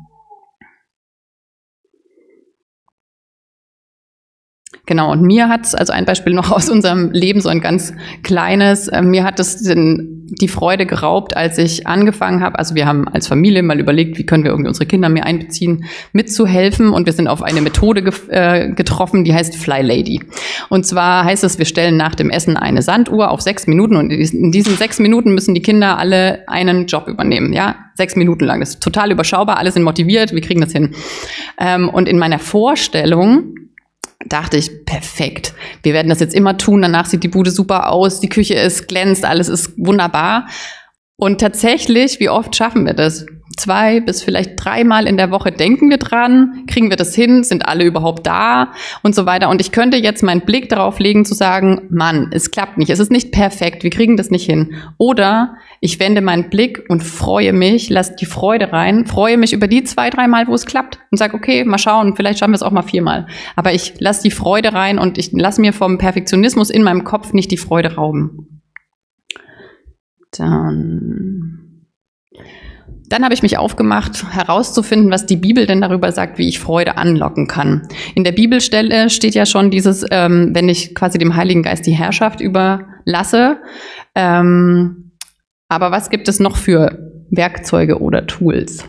Genau, 4.86 5.12
und 5.12 5.22
mir 5.22 5.48
hat 5.48 5.64
es, 5.64 5.74
also 5.74 5.92
ein 5.92 6.04
Beispiel 6.04 6.34
noch 6.34 6.50
aus 6.50 6.68
unserem 6.68 7.10
Leben, 7.10 7.40
so 7.40 7.48
ein 7.48 7.60
ganz 7.60 7.94
kleines, 8.22 8.88
äh, 8.88 9.00
mir 9.00 9.24
hat 9.24 9.40
es 9.40 9.62
die 9.64 10.48
Freude 10.48 10.84
geraubt, 10.84 11.36
als 11.36 11.58
ich 11.58 11.86
angefangen 11.86 12.42
habe. 12.42 12.58
Also 12.58 12.74
wir 12.74 12.86
haben 12.86 13.08
als 13.08 13.28
Familie 13.28 13.62
mal 13.62 13.78
überlegt, 13.78 14.18
wie 14.18 14.26
können 14.26 14.44
wir 14.44 14.50
irgendwie 14.50 14.68
unsere 14.68 14.86
Kinder 14.86 15.08
mehr 15.08 15.24
einbeziehen, 15.24 15.84
mitzuhelfen. 16.12 16.90
Und 16.90 17.06
wir 17.06 17.12
sind 17.12 17.28
auf 17.28 17.42
eine 17.42 17.60
Methode 17.60 18.02
ge 18.02 18.12
äh, 18.28 18.70
getroffen, 18.70 19.24
die 19.24 19.34
heißt 19.34 19.56
Fly 19.56 19.82
Lady. 19.82 20.22
Und 20.68 20.86
zwar 20.86 21.24
heißt 21.24 21.44
es, 21.44 21.58
wir 21.58 21.66
stellen 21.66 21.96
nach 21.96 22.14
dem 22.14 22.30
Essen 22.30 22.56
eine 22.56 22.82
Sanduhr 22.82 23.30
auf 23.30 23.40
sechs 23.40 23.66
Minuten 23.66 23.96
und 23.96 24.10
in 24.10 24.50
diesen 24.50 24.76
sechs 24.76 24.98
Minuten 24.98 25.34
müssen 25.34 25.54
die 25.54 25.62
Kinder 25.62 25.98
alle 25.98 26.48
einen 26.48 26.86
Job 26.86 27.06
übernehmen. 27.06 27.52
Ja, 27.52 27.76
sechs 27.94 28.16
Minuten 28.16 28.44
lang. 28.44 28.60
Das 28.60 28.70
ist 28.70 28.82
total 28.82 29.12
überschaubar, 29.12 29.58
alle 29.58 29.70
sind 29.70 29.82
motiviert, 29.82 30.32
wir 30.32 30.40
kriegen 30.40 30.60
das 30.60 30.72
hin. 30.72 30.94
Ähm, 31.58 31.88
und 31.88 32.08
in 32.08 32.18
meiner 32.18 32.38
Vorstellung 32.38 33.54
dachte 34.26 34.56
ich, 34.56 34.84
perfekt. 34.84 35.54
Wir 35.82 35.92
werden 35.92 36.08
das 36.08 36.20
jetzt 36.20 36.34
immer 36.34 36.56
tun. 36.56 36.82
Danach 36.82 37.06
sieht 37.06 37.22
die 37.22 37.28
Bude 37.28 37.50
super 37.50 37.90
aus, 37.90 38.20
die 38.20 38.28
Küche 38.28 38.54
ist 38.54 38.88
glänzt, 38.88 39.24
alles 39.24 39.48
ist 39.48 39.72
wunderbar. 39.76 40.46
Und 41.16 41.40
tatsächlich, 41.40 42.20
wie 42.20 42.28
oft 42.28 42.54
schaffen 42.56 42.86
wir 42.86 42.94
das? 42.94 43.26
Zwei 43.56 44.00
bis 44.00 44.22
vielleicht 44.22 44.52
dreimal 44.56 45.06
in 45.06 45.16
der 45.16 45.30
Woche 45.30 45.52
denken 45.52 45.88
wir 45.88 45.98
dran, 45.98 46.64
kriegen 46.66 46.90
wir 46.90 46.96
das 46.96 47.14
hin, 47.14 47.44
sind 47.44 47.66
alle 47.66 47.84
überhaupt 47.84 48.26
da 48.26 48.72
und 49.02 49.14
so 49.14 49.26
weiter. 49.26 49.48
Und 49.48 49.60
ich 49.60 49.70
könnte 49.70 49.96
jetzt 49.96 50.22
meinen 50.22 50.40
Blick 50.40 50.68
darauf 50.68 50.98
legen 50.98 51.24
zu 51.24 51.34
sagen, 51.34 51.82
Mann, 51.90 52.30
es 52.32 52.50
klappt 52.50 52.78
nicht, 52.78 52.90
es 52.90 52.98
ist 52.98 53.12
nicht 53.12 53.30
perfekt, 53.30 53.84
wir 53.84 53.90
kriegen 53.90 54.16
das 54.16 54.30
nicht 54.30 54.44
hin. 54.44 54.74
Oder 54.98 55.56
ich 55.80 56.00
wende 56.00 56.20
meinen 56.20 56.50
Blick 56.50 56.84
und 56.88 57.02
freue 57.02 57.52
mich, 57.52 57.90
lasse 57.90 58.16
die 58.18 58.26
Freude 58.26 58.72
rein, 58.72 59.06
freue 59.06 59.36
mich 59.36 59.52
über 59.52 59.68
die 59.68 59.84
zwei, 59.84 60.10
dreimal, 60.10 60.48
wo 60.48 60.54
es 60.54 60.66
klappt 60.66 60.98
und 61.10 61.18
sage, 61.18 61.34
okay, 61.34 61.64
mal 61.64 61.78
schauen, 61.78 62.16
vielleicht 62.16 62.40
schaffen 62.40 62.52
wir 62.52 62.56
es 62.56 62.62
auch 62.62 62.72
mal 62.72 62.82
viermal. 62.82 63.26
Aber 63.54 63.72
ich 63.72 64.00
lasse 64.00 64.22
die 64.22 64.30
Freude 64.32 64.72
rein 64.72 64.98
und 64.98 65.16
ich 65.16 65.30
lasse 65.32 65.60
mir 65.60 65.72
vom 65.72 65.98
Perfektionismus 65.98 66.70
in 66.70 66.82
meinem 66.82 67.04
Kopf 67.04 67.32
nicht 67.32 67.50
die 67.50 67.56
Freude 67.56 67.94
rauben. 67.94 68.62
Dann. 70.32 71.63
Dann 73.14 73.22
habe 73.22 73.32
ich 73.32 73.44
mich 73.44 73.58
aufgemacht, 73.58 74.24
herauszufinden, 74.32 75.12
was 75.12 75.24
die 75.24 75.36
Bibel 75.36 75.66
denn 75.66 75.80
darüber 75.80 76.10
sagt, 76.10 76.36
wie 76.36 76.48
ich 76.48 76.58
Freude 76.58 76.98
anlocken 76.98 77.46
kann. 77.46 77.86
In 78.16 78.24
der 78.24 78.32
Bibelstelle 78.32 79.08
steht 79.08 79.36
ja 79.36 79.46
schon 79.46 79.70
dieses, 79.70 80.04
ähm, 80.10 80.50
wenn 80.52 80.68
ich 80.68 80.96
quasi 80.96 81.16
dem 81.16 81.36
Heiligen 81.36 81.62
Geist 81.62 81.86
die 81.86 81.92
Herrschaft 81.92 82.40
überlasse. 82.40 83.58
Ähm, 84.16 85.12
aber 85.68 85.92
was 85.92 86.10
gibt 86.10 86.26
es 86.26 86.40
noch 86.40 86.56
für 86.56 86.98
Werkzeuge 87.30 88.00
oder 88.00 88.26
Tools? 88.26 88.84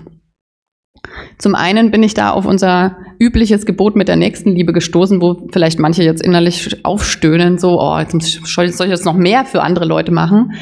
Zum 1.38 1.54
einen 1.54 1.92
bin 1.92 2.02
ich 2.02 2.16
da 2.16 2.32
auf 2.32 2.48
unser 2.48 2.98
übliches 3.20 3.68
Gebot 3.68 3.96
mit 3.96 4.08
der 4.08 4.16
Nächstenliebe 4.16 4.74
gestoßen, 4.74 5.22
wo 5.22 5.48
vielleicht 5.52 5.78
manche 5.78 6.02
jetzt 6.02 6.24
innerlich 6.24 6.84
aufstöhnen, 6.84 7.60
so, 7.60 7.80
oh, 7.80 8.00
jetzt 8.00 8.44
soll 8.44 8.66
ich 8.66 8.80
jetzt 8.80 9.06
noch 9.06 9.14
mehr 9.14 9.46
für 9.46 9.62
andere 9.62 9.86
Leute 9.86 10.12
machen. 10.12 10.54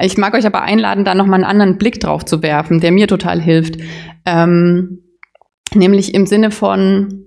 Ich 0.00 0.18
mag 0.18 0.34
euch 0.34 0.46
aber 0.46 0.62
einladen, 0.62 1.04
da 1.04 1.14
nochmal 1.14 1.42
einen 1.42 1.50
anderen 1.50 1.78
Blick 1.78 2.00
drauf 2.00 2.24
zu 2.24 2.42
werfen, 2.42 2.80
der 2.80 2.92
mir 2.92 3.08
total 3.08 3.40
hilft. 3.40 3.78
Ähm, 4.26 5.02
nämlich 5.74 6.14
im 6.14 6.26
Sinne 6.26 6.50
von, 6.50 7.24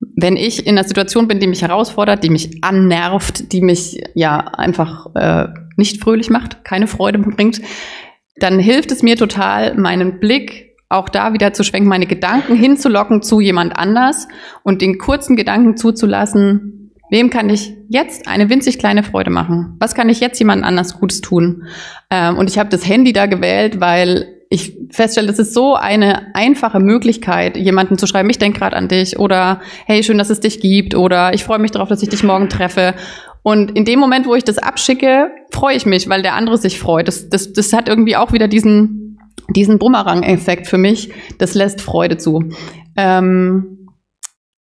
wenn 0.00 0.36
ich 0.36 0.66
in 0.66 0.78
einer 0.78 0.86
Situation 0.86 1.26
bin, 1.26 1.40
die 1.40 1.48
mich 1.48 1.62
herausfordert, 1.62 2.22
die 2.22 2.30
mich 2.30 2.62
annervt, 2.62 3.52
die 3.52 3.62
mich 3.62 4.00
ja 4.14 4.38
einfach 4.38 5.14
äh, 5.16 5.48
nicht 5.76 6.02
fröhlich 6.02 6.30
macht, 6.30 6.64
keine 6.64 6.86
Freude 6.86 7.18
bringt, 7.18 7.60
dann 8.36 8.60
hilft 8.60 8.92
es 8.92 9.02
mir 9.02 9.16
total, 9.16 9.74
meinen 9.74 10.20
Blick 10.20 10.76
auch 10.88 11.08
da 11.08 11.32
wieder 11.32 11.52
zu 11.52 11.64
schwenken, 11.64 11.88
meine 11.88 12.06
Gedanken 12.06 12.54
hinzulocken 12.54 13.22
zu 13.22 13.40
jemand 13.40 13.76
anders 13.76 14.28
und 14.62 14.80
den 14.80 14.98
kurzen 14.98 15.36
Gedanken 15.36 15.76
zuzulassen, 15.76 16.77
Wem 17.10 17.30
kann 17.30 17.48
ich 17.50 17.74
jetzt 17.88 18.28
eine 18.28 18.50
winzig 18.50 18.78
kleine 18.78 19.02
Freude 19.02 19.30
machen? 19.30 19.76
Was 19.78 19.94
kann 19.94 20.08
ich 20.08 20.20
jetzt 20.20 20.38
jemand 20.38 20.64
anders 20.64 20.98
Gutes 20.98 21.20
tun? 21.20 21.64
Ähm, 22.10 22.36
und 22.36 22.50
ich 22.50 22.58
habe 22.58 22.68
das 22.68 22.86
Handy 22.86 23.12
da 23.12 23.26
gewählt, 23.26 23.80
weil 23.80 24.38
ich 24.50 24.76
feststelle, 24.90 25.26
das 25.26 25.38
ist 25.38 25.52
so 25.52 25.74
eine 25.74 26.34
einfache 26.34 26.80
Möglichkeit, 26.80 27.56
jemanden 27.56 27.98
zu 27.98 28.06
schreiben, 28.06 28.30
ich 28.30 28.38
denke 28.38 28.58
gerade 28.58 28.76
an 28.76 28.88
dich 28.88 29.18
oder 29.18 29.60
hey, 29.86 30.02
schön, 30.02 30.16
dass 30.16 30.30
es 30.30 30.40
dich 30.40 30.60
gibt 30.60 30.94
oder 30.94 31.34
ich 31.34 31.44
freue 31.44 31.58
mich 31.58 31.70
darauf, 31.70 31.88
dass 31.88 32.02
ich 32.02 32.08
dich 32.08 32.22
morgen 32.22 32.48
treffe. 32.48 32.94
Und 33.42 33.76
in 33.76 33.84
dem 33.84 33.98
Moment, 33.98 34.26
wo 34.26 34.34
ich 34.34 34.44
das 34.44 34.58
abschicke, 34.58 35.30
freue 35.50 35.76
ich 35.76 35.86
mich, 35.86 36.08
weil 36.08 36.22
der 36.22 36.34
andere 36.34 36.58
sich 36.58 36.78
freut. 36.78 37.08
Das, 37.08 37.28
das, 37.28 37.52
das 37.52 37.72
hat 37.72 37.88
irgendwie 37.88 38.16
auch 38.16 38.32
wieder 38.32 38.48
diesen, 38.48 39.18
diesen 39.54 39.78
Bumerang-Effekt 39.78 40.66
für 40.66 40.78
mich. 40.78 41.10
Das 41.38 41.54
lässt 41.54 41.80
Freude 41.80 42.16
zu. 42.16 42.44
Ähm, 42.96 43.77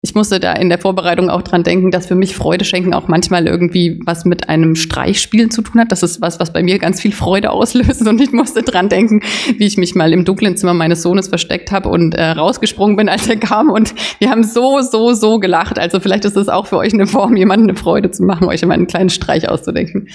ich 0.05 0.15
musste 0.15 0.41
da 0.41 0.51
in 0.51 0.67
der 0.67 0.79
Vorbereitung 0.79 1.29
auch 1.29 1.43
dran 1.43 1.63
denken, 1.63 1.89
dass 1.89 2.07
für 2.07 2.15
mich 2.15 2.35
Freude 2.35 2.65
schenken 2.65 2.93
auch 2.93 3.07
manchmal 3.07 3.47
irgendwie 3.47 4.01
was 4.05 4.25
mit 4.25 4.49
einem 4.49 4.75
Streichspielen 4.75 5.49
zu 5.49 5.61
tun 5.61 5.79
hat. 5.79 5.93
Das 5.93 6.03
ist 6.03 6.19
was, 6.19 6.41
was 6.41 6.51
bei 6.51 6.61
mir 6.61 6.77
ganz 6.77 6.99
viel 6.99 7.13
Freude 7.13 7.51
auslöst. 7.51 8.05
Und 8.05 8.19
ich 8.19 8.33
musste 8.33 8.63
dran 8.63 8.89
denken, 8.89 9.21
wie 9.57 9.65
ich 9.65 9.77
mich 9.77 9.95
mal 9.95 10.11
im 10.11 10.25
dunklen 10.25 10.57
Zimmer 10.57 10.73
meines 10.73 11.03
Sohnes 11.03 11.29
versteckt 11.29 11.71
habe 11.71 11.87
und 11.87 12.15
äh, 12.15 12.31
rausgesprungen 12.31 12.97
bin, 12.97 13.07
als 13.07 13.29
er 13.29 13.37
kam. 13.37 13.69
Und 13.69 13.95
wir 14.19 14.29
haben 14.29 14.43
so, 14.43 14.81
so, 14.81 15.13
so 15.13 15.39
gelacht. 15.39 15.79
Also 15.79 16.01
vielleicht 16.01 16.25
ist 16.25 16.35
es 16.35 16.49
auch 16.49 16.67
für 16.67 16.79
euch 16.79 16.93
eine 16.93 17.07
Form, 17.07 17.37
jemandem 17.37 17.69
eine 17.69 17.77
Freude 17.77 18.11
zu 18.11 18.23
machen, 18.23 18.49
euch 18.49 18.61
immer 18.61 18.73
einen 18.73 18.87
kleinen 18.87 19.09
Streich 19.09 19.47
auszudenken. 19.47 20.09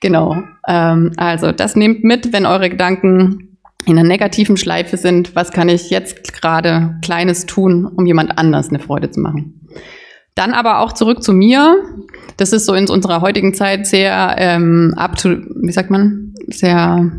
Genau. 0.00 0.42
Ähm, 0.66 1.12
also 1.18 1.52
das 1.52 1.76
nehmt 1.76 2.02
mit, 2.02 2.32
wenn 2.32 2.46
eure 2.46 2.70
Gedanken 2.70 3.53
in 3.86 3.98
einer 3.98 4.08
negativen 4.08 4.56
Schleife 4.56 4.96
sind, 4.96 5.34
was 5.36 5.52
kann 5.52 5.68
ich 5.68 5.90
jetzt 5.90 6.32
gerade 6.32 6.96
Kleines 7.02 7.46
tun, 7.46 7.86
um 7.86 8.06
jemand 8.06 8.38
anders 8.38 8.68
eine 8.68 8.78
Freude 8.78 9.10
zu 9.10 9.20
machen. 9.20 9.68
Dann 10.34 10.52
aber 10.52 10.80
auch 10.80 10.92
zurück 10.92 11.22
zu 11.22 11.32
mir. 11.32 11.76
Das 12.36 12.52
ist 12.52 12.66
so 12.66 12.74
in 12.74 12.88
unserer 12.88 13.20
heutigen 13.20 13.54
Zeit 13.54 13.86
sehr 13.86 14.34
ähm, 14.38 14.94
up 14.96 15.16
to, 15.16 15.28
wie 15.28 15.72
sagt 15.72 15.90
man, 15.90 16.34
sehr 16.48 17.12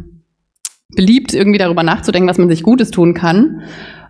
beliebt, 0.96 1.34
irgendwie 1.34 1.60
darüber 1.60 1.84
nachzudenken, 1.84 2.30
was 2.30 2.38
man 2.38 2.50
sich 2.50 2.64
Gutes 2.64 2.92
tun 2.92 3.14
kann. 3.14 3.62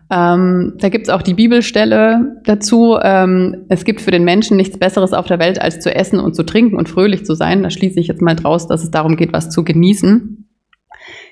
Ähm, 0.10 0.74
da 0.78 0.90
gibt 0.90 1.08
es 1.08 1.10
auch 1.10 1.22
die 1.22 1.34
Bibelstelle 1.34 2.42
dazu. 2.46 2.98
Ähm, 3.02 3.66
es 3.70 3.86
gibt 3.86 4.02
für 4.02 4.12
den 4.12 4.24
Menschen 4.24 4.58
nichts 4.58 4.78
Besseres 4.78 5.14
auf 5.14 5.26
der 5.26 5.40
Welt, 5.40 5.60
als 5.62 5.80
zu 5.80 5.94
essen 5.94 6.20
und 6.20 6.36
zu 6.36 6.44
trinken 6.44 6.78
und 6.78 6.90
fröhlich 6.90 7.26
zu 7.26 7.34
sein. 7.36 7.64
Da 7.64 7.70
schließe 7.70 8.00
ich 8.00 8.08
jetzt 8.08 8.22
mal 8.22 8.36
draus, 8.36 8.68
dass 8.68 8.84
es 8.84 8.92
darum 8.92 9.18
geht, 9.18 9.34
was 9.34 9.50
zu 9.50 9.64
genießen. 9.64 10.45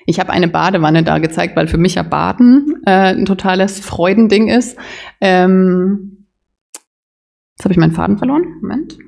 Ich 0.06 0.20
habe 0.20 0.32
eine 0.32 0.48
Badewanne 0.48 1.02
da 1.02 1.18
gezeigt, 1.18 1.56
weil 1.56 1.68
für 1.68 1.78
mich 1.78 1.94
ja 1.94 2.02
Baden 2.02 2.82
äh, 2.86 3.14
ein 3.14 3.24
totales 3.24 3.80
Freudending 3.80 4.48
ist. 4.48 4.76
Ähm, 5.20 6.26
jetzt 7.56 7.64
habe 7.64 7.72
ich 7.72 7.78
meinen 7.78 7.92
Faden 7.92 8.18
verloren. 8.18 8.58
Moment. 8.60 8.98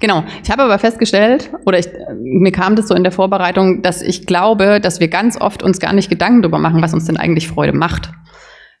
Genau. 0.00 0.24
Ich 0.42 0.50
habe 0.50 0.62
aber 0.62 0.78
festgestellt, 0.78 1.50
oder 1.64 1.78
ich, 1.78 1.88
mir 2.14 2.52
kam 2.52 2.76
das 2.76 2.88
so 2.88 2.94
in 2.94 3.02
der 3.02 3.12
Vorbereitung, 3.12 3.82
dass 3.82 4.02
ich 4.02 4.26
glaube, 4.26 4.80
dass 4.80 5.00
wir 5.00 5.08
ganz 5.08 5.40
oft 5.40 5.62
uns 5.62 5.80
gar 5.80 5.92
nicht 5.92 6.10
Gedanken 6.10 6.42
darüber 6.42 6.58
machen, 6.58 6.82
was 6.82 6.94
uns 6.94 7.06
denn 7.06 7.16
eigentlich 7.16 7.48
Freude 7.48 7.72
macht 7.72 8.12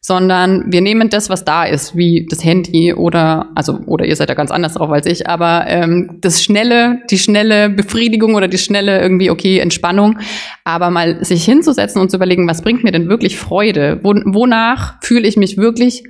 sondern 0.04 0.64
wir 0.72 0.80
nehmen 0.80 1.10
das, 1.10 1.30
was 1.30 1.44
da 1.44 1.62
ist, 1.62 1.96
wie 1.96 2.26
das 2.28 2.44
Handy 2.44 2.92
oder, 2.92 3.50
also, 3.54 3.78
oder 3.86 4.04
ihr 4.04 4.16
seid 4.16 4.28
da 4.28 4.34
ganz 4.34 4.50
anders 4.50 4.74
drauf 4.74 4.90
als 4.90 5.06
ich, 5.06 5.28
aber 5.28 5.64
ähm, 5.68 6.18
das 6.20 6.42
schnelle, 6.42 6.98
die 7.08 7.18
schnelle 7.18 7.70
Befriedigung 7.70 8.34
oder 8.34 8.48
die 8.48 8.58
schnelle 8.58 9.00
irgendwie, 9.00 9.30
okay, 9.30 9.60
Entspannung, 9.60 10.18
aber 10.64 10.90
mal 10.90 11.24
sich 11.24 11.44
hinzusetzen 11.44 12.02
und 12.02 12.10
zu 12.10 12.16
überlegen, 12.16 12.48
was 12.48 12.62
bringt 12.62 12.82
mir 12.82 12.90
denn 12.90 13.08
wirklich 13.08 13.38
Freude? 13.38 14.00
Wo, 14.02 14.10
wonach 14.10 15.00
fühle 15.02 15.28
ich 15.28 15.36
mich 15.36 15.56
wirklich 15.56 16.02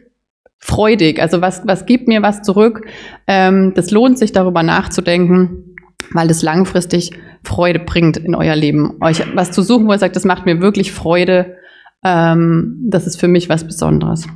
freudig? 0.58 1.20
Also 1.20 1.42
was, 1.42 1.60
was 1.66 1.84
gibt 1.84 2.08
mir 2.08 2.22
was 2.22 2.40
zurück? 2.40 2.86
Ähm, 3.26 3.74
das 3.74 3.90
lohnt 3.90 4.18
sich, 4.18 4.32
darüber 4.32 4.62
nachzudenken, 4.62 5.76
weil 6.14 6.28
das 6.28 6.42
langfristig 6.42 7.10
Freude 7.44 7.80
bringt 7.80 8.16
in 8.16 8.34
euer 8.34 8.56
Leben. 8.56 8.96
Euch 9.02 9.22
was 9.34 9.50
zu 9.50 9.60
suchen, 9.62 9.86
wo 9.86 9.92
ihr 9.92 9.98
sagt, 9.98 10.16
das 10.16 10.24
macht 10.24 10.46
mir 10.46 10.62
wirklich 10.62 10.92
Freude, 10.92 11.56
ähm, 12.04 12.86
das 12.88 13.06
ist 13.06 13.18
für 13.20 13.28
mich 13.28 13.48
was 13.48 13.66
Besonderes. 13.66 14.26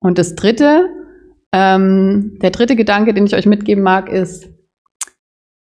Und 0.00 0.18
das 0.18 0.34
dritte, 0.34 0.88
ähm, 1.52 2.38
der 2.42 2.50
dritte 2.50 2.76
Gedanke, 2.76 3.14
den 3.14 3.26
ich 3.26 3.34
euch 3.34 3.46
mitgeben 3.46 3.84
mag, 3.84 4.08
ist, 4.08 4.48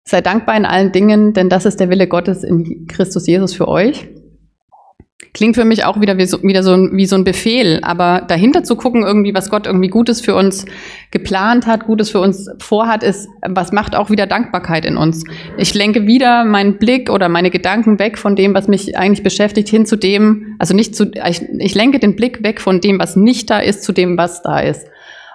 sei 0.07 0.21
dankbar 0.21 0.57
in 0.57 0.65
allen 0.65 0.91
Dingen, 0.91 1.33
denn 1.33 1.49
das 1.49 1.65
ist 1.65 1.79
der 1.79 1.89
Wille 1.89 2.07
Gottes 2.07 2.43
in 2.43 2.85
Christus 2.87 3.27
Jesus 3.27 3.53
für 3.53 3.67
euch. 3.67 4.07
Klingt 5.35 5.57
für 5.57 5.65
mich 5.65 5.83
auch 5.83 5.99
wieder 5.99 6.17
wie 6.17 6.25
so, 6.25 6.41
wieder 6.43 6.63
so 6.63 6.71
ein, 6.71 6.95
wie 6.95 7.05
so 7.05 7.17
ein 7.17 7.25
Befehl, 7.25 7.81
aber 7.81 8.23
dahinter 8.25 8.63
zu 8.63 8.77
gucken, 8.77 9.03
irgendwie, 9.03 9.33
was 9.33 9.49
Gott 9.49 9.67
irgendwie 9.67 9.89
Gutes 9.89 10.21
für 10.21 10.33
uns 10.33 10.65
geplant 11.11 11.67
hat, 11.67 11.87
Gutes 11.87 12.09
für 12.09 12.21
uns 12.21 12.49
vorhat, 12.59 13.03
ist, 13.03 13.27
was 13.45 13.73
macht 13.73 13.97
auch 13.97 14.09
wieder 14.09 14.27
Dankbarkeit 14.27 14.85
in 14.85 14.95
uns. 14.95 15.25
Ich 15.57 15.73
lenke 15.73 16.07
wieder 16.07 16.45
meinen 16.45 16.77
Blick 16.77 17.09
oder 17.09 17.27
meine 17.27 17.51
Gedanken 17.51 17.99
weg 17.99 18.17
von 18.17 18.37
dem, 18.37 18.53
was 18.53 18.69
mich 18.69 18.97
eigentlich 18.97 19.23
beschäftigt, 19.23 19.67
hin 19.67 19.85
zu 19.85 19.97
dem, 19.97 20.55
also 20.57 20.73
nicht 20.73 20.95
zu, 20.95 21.11
ich, 21.27 21.41
ich 21.59 21.75
lenke 21.75 21.99
den 21.99 22.15
Blick 22.15 22.41
weg 22.41 22.61
von 22.61 22.79
dem, 22.79 22.97
was 22.97 23.17
nicht 23.17 23.49
da 23.49 23.59
ist, 23.59 23.83
zu 23.83 23.91
dem, 23.91 24.17
was 24.17 24.41
da 24.41 24.59
ist. 24.59 24.87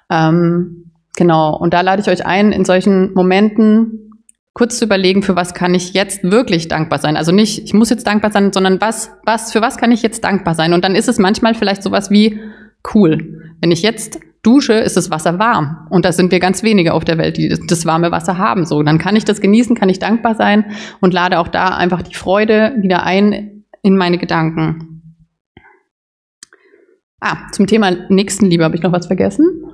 Ähm, 0.09 0.93
genau. 1.15 1.55
Und 1.59 1.75
da 1.75 1.83
lade 1.83 2.01
ich 2.01 2.09
euch 2.09 2.25
ein, 2.25 2.53
in 2.53 2.65
solchen 2.65 3.13
Momenten 3.13 4.10
kurz 4.61 4.79
zu 4.79 4.85
überlegen, 4.85 5.23
für 5.23 5.37
was 5.37 5.55
kann 5.55 5.73
ich 5.73 5.95
jetzt 5.95 6.23
wirklich 6.23 6.69
dankbar 6.69 6.99
sein. 6.99 7.17
Also 7.17 7.33
nicht, 7.33 7.65
ich 7.65 7.73
muss 7.73 7.89
jetzt 7.89 8.07
dankbar 8.07 8.31
sein, 8.31 8.53
sondern 8.53 8.79
was, 8.79 9.11
was, 9.25 9.53
für 9.53 9.63
was 9.63 9.79
kann 9.79 9.91
ich 9.91 10.03
jetzt 10.03 10.23
dankbar 10.23 10.55
sein? 10.55 10.75
Und 10.75 10.85
dann 10.85 10.95
ist 10.95 11.09
es 11.09 11.19
manchmal 11.19 11.55
vielleicht 11.55 11.83
sowas 11.83 12.11
wie, 12.11 12.39
cool, 12.95 13.55
wenn 13.63 13.71
ich 13.71 13.81
jetzt 13.81 14.21
dusche, 14.43 14.75
ist 14.75 14.99
das 14.99 15.11
Wasser 15.11 15.39
warm. 15.39 15.87
Und 15.89 16.05
da 16.05 16.13
sind 16.13 16.31
wir 16.31 16.41
ganz 16.41 16.63
wenige 16.63 16.93
auf 16.93 17.07
der 17.07 17.17
Welt, 17.17 17.39
die 17.39 17.49
das 17.49 17.87
warme 17.87 18.11
Wasser 18.11 18.37
haben. 18.37 18.67
So, 18.67 18.83
dann 18.83 18.99
kann 18.99 19.17
ich 19.17 19.25
das 19.25 19.41
genießen, 19.41 19.75
kann 19.75 19.89
ich 19.89 19.99
dankbar 19.99 20.35
sein 20.35 20.67
und 21.01 21.15
lade 21.15 21.39
auch 21.39 21.49
da 21.49 21.69
einfach 21.69 22.03
die 22.03 22.15
Freude 22.15 22.75
wieder 22.83 23.03
ein 23.03 23.65
in 23.83 23.97
meine 23.97 24.19
Gedanken. 24.19 25.17
Ah, 27.19 27.49
zum 27.53 27.67
Thema 27.67 27.93
Nächstenliebe 28.11 28.63
habe 28.63 28.77
ich 28.77 28.83
noch 28.83 28.93
was 28.93 29.07
vergessen. 29.07 29.65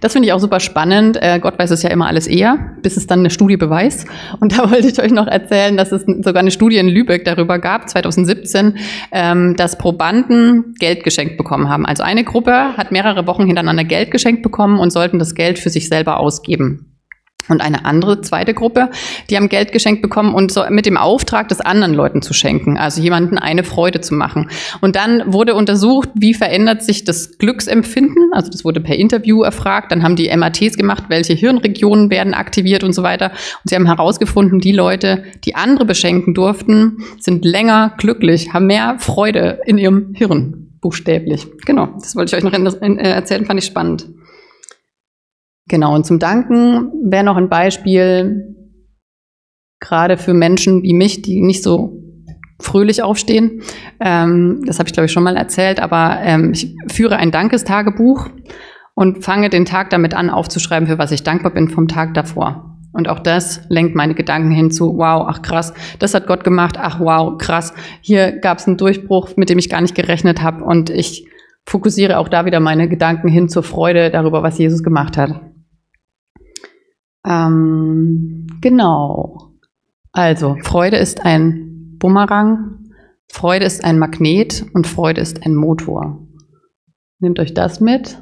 Das 0.00 0.12
finde 0.12 0.28
ich 0.28 0.32
auch 0.34 0.38
super 0.38 0.60
spannend. 0.60 1.16
Äh, 1.20 1.40
Gott 1.40 1.58
weiß 1.58 1.70
es 1.70 1.82
ja 1.82 1.90
immer 1.90 2.06
alles 2.06 2.26
eher, 2.26 2.76
bis 2.82 2.96
es 2.98 3.06
dann 3.06 3.20
eine 3.20 3.30
Studie 3.30 3.56
beweist. 3.56 4.06
Und 4.40 4.56
da 4.56 4.70
wollte 4.70 4.86
ich 4.86 5.00
euch 5.00 5.12
noch 5.12 5.26
erzählen, 5.26 5.76
dass 5.76 5.92
es 5.92 6.02
sogar 6.02 6.40
eine 6.40 6.50
Studie 6.50 6.76
in 6.76 6.88
Lübeck 6.88 7.24
darüber 7.24 7.58
gab, 7.58 7.88
2017, 7.88 8.76
ähm, 9.12 9.56
dass 9.56 9.78
Probanden 9.78 10.74
Geld 10.78 11.04
geschenkt 11.04 11.38
bekommen 11.38 11.70
haben. 11.70 11.86
Also 11.86 12.02
eine 12.02 12.24
Gruppe 12.24 12.76
hat 12.76 12.92
mehrere 12.92 13.26
Wochen 13.26 13.46
hintereinander 13.46 13.84
Geld 13.84 14.10
geschenkt 14.10 14.42
bekommen 14.42 14.78
und 14.78 14.92
sollten 14.92 15.18
das 15.18 15.34
Geld 15.34 15.58
für 15.58 15.70
sich 15.70 15.88
selber 15.88 16.18
ausgeben. 16.18 16.93
Und 17.48 17.60
eine 17.60 17.84
andere 17.84 18.20
zweite 18.22 18.54
Gruppe, 18.54 18.90
die 19.28 19.36
haben 19.36 19.48
Geld 19.48 19.72
geschenkt 19.72 20.00
bekommen 20.00 20.34
und 20.34 20.50
so 20.50 20.64
mit 20.70 20.86
dem 20.86 20.96
Auftrag, 20.96 21.48
das 21.48 21.60
anderen 21.60 21.94
Leuten 21.94 22.22
zu 22.22 22.32
schenken, 22.32 22.78
also 22.78 23.02
jemanden 23.02 23.38
eine 23.38 23.64
Freude 23.64 24.00
zu 24.00 24.14
machen. 24.14 24.48
Und 24.80 24.96
dann 24.96 25.32
wurde 25.32 25.54
untersucht, 25.54 26.08
wie 26.14 26.34
verändert 26.34 26.82
sich 26.82 27.04
das 27.04 27.38
Glücksempfinden. 27.38 28.30
Also 28.32 28.50
das 28.50 28.64
wurde 28.64 28.80
per 28.80 28.96
Interview 28.96 29.42
erfragt. 29.42 29.92
Dann 29.92 30.02
haben 30.02 30.16
die 30.16 30.34
MATs 30.34 30.76
gemacht, 30.76 31.04
welche 31.08 31.34
Hirnregionen 31.34 32.10
werden 32.10 32.34
aktiviert 32.34 32.82
und 32.82 32.94
so 32.94 33.02
weiter. 33.02 33.30
Und 33.30 33.70
sie 33.70 33.74
haben 33.74 33.86
herausgefunden, 33.86 34.60
die 34.60 34.72
Leute, 34.72 35.24
die 35.44 35.54
andere 35.54 35.84
beschenken 35.84 36.34
durften, 36.34 36.98
sind 37.20 37.44
länger 37.44 37.94
glücklich, 37.98 38.52
haben 38.52 38.66
mehr 38.66 38.96
Freude 38.98 39.60
in 39.66 39.78
ihrem 39.78 40.14
Hirn, 40.14 40.70
buchstäblich. 40.80 41.46
Genau, 41.66 41.88
das 41.94 42.16
wollte 42.16 42.36
ich 42.36 42.44
euch 42.44 42.58
noch 42.58 42.80
äh, 42.80 42.94
erzählen, 42.96 43.44
fand 43.44 43.60
ich 43.60 43.66
spannend. 43.66 44.06
Genau, 45.68 45.94
und 45.94 46.04
zum 46.04 46.18
Danken 46.18 46.92
wäre 47.10 47.24
noch 47.24 47.36
ein 47.36 47.48
Beispiel, 47.48 48.54
gerade 49.80 50.16
für 50.16 50.34
Menschen 50.34 50.82
wie 50.82 50.94
mich, 50.94 51.22
die 51.22 51.40
nicht 51.42 51.62
so 51.62 52.00
fröhlich 52.60 53.02
aufstehen. 53.02 53.62
Ähm, 54.00 54.62
das 54.66 54.78
habe 54.78 54.88
ich, 54.88 54.92
glaube 54.92 55.06
ich, 55.06 55.12
schon 55.12 55.22
mal 55.22 55.36
erzählt, 55.36 55.80
aber 55.80 56.18
ähm, 56.22 56.52
ich 56.52 56.74
führe 56.90 57.16
ein 57.16 57.30
Dankestagebuch 57.30 58.30
und 58.94 59.24
fange 59.24 59.50
den 59.50 59.64
Tag 59.64 59.90
damit 59.90 60.14
an, 60.14 60.30
aufzuschreiben, 60.30 60.88
für 60.88 60.98
was 60.98 61.12
ich 61.12 61.22
dankbar 61.22 61.52
bin 61.52 61.68
vom 61.68 61.88
Tag 61.88 62.14
davor. 62.14 62.70
Und 62.92 63.08
auch 63.08 63.18
das 63.18 63.62
lenkt 63.68 63.96
meine 63.96 64.14
Gedanken 64.14 64.52
hin 64.52 64.70
zu, 64.70 64.96
wow, 64.96 65.26
ach 65.28 65.42
krass, 65.42 65.74
das 65.98 66.14
hat 66.14 66.28
Gott 66.28 66.44
gemacht, 66.44 66.76
ach 66.78 67.00
wow, 67.00 67.36
krass, 67.38 67.74
hier 68.00 68.32
gab 68.38 68.58
es 68.58 68.68
einen 68.68 68.76
Durchbruch, 68.76 69.30
mit 69.36 69.50
dem 69.50 69.58
ich 69.58 69.68
gar 69.68 69.80
nicht 69.80 69.96
gerechnet 69.96 70.42
habe. 70.42 70.62
Und 70.62 70.90
ich 70.90 71.26
fokussiere 71.66 72.18
auch 72.18 72.28
da 72.28 72.46
wieder 72.46 72.60
meine 72.60 72.88
Gedanken 72.88 73.28
hin 73.28 73.48
zur 73.48 73.64
Freude 73.64 74.10
darüber, 74.10 74.44
was 74.44 74.58
Jesus 74.58 74.84
gemacht 74.84 75.16
hat. 75.16 75.40
Ähm, 77.26 78.46
genau. 78.60 79.52
Also, 80.12 80.56
Freude 80.62 80.96
ist 80.96 81.24
ein 81.24 81.96
Bumerang, 81.98 82.90
Freude 83.30 83.64
ist 83.64 83.84
ein 83.84 83.98
Magnet 83.98 84.64
und 84.74 84.86
Freude 84.86 85.20
ist 85.20 85.44
ein 85.44 85.54
Motor. 85.54 86.28
Nehmt 87.18 87.38
euch 87.40 87.54
das 87.54 87.80
mit. 87.80 88.18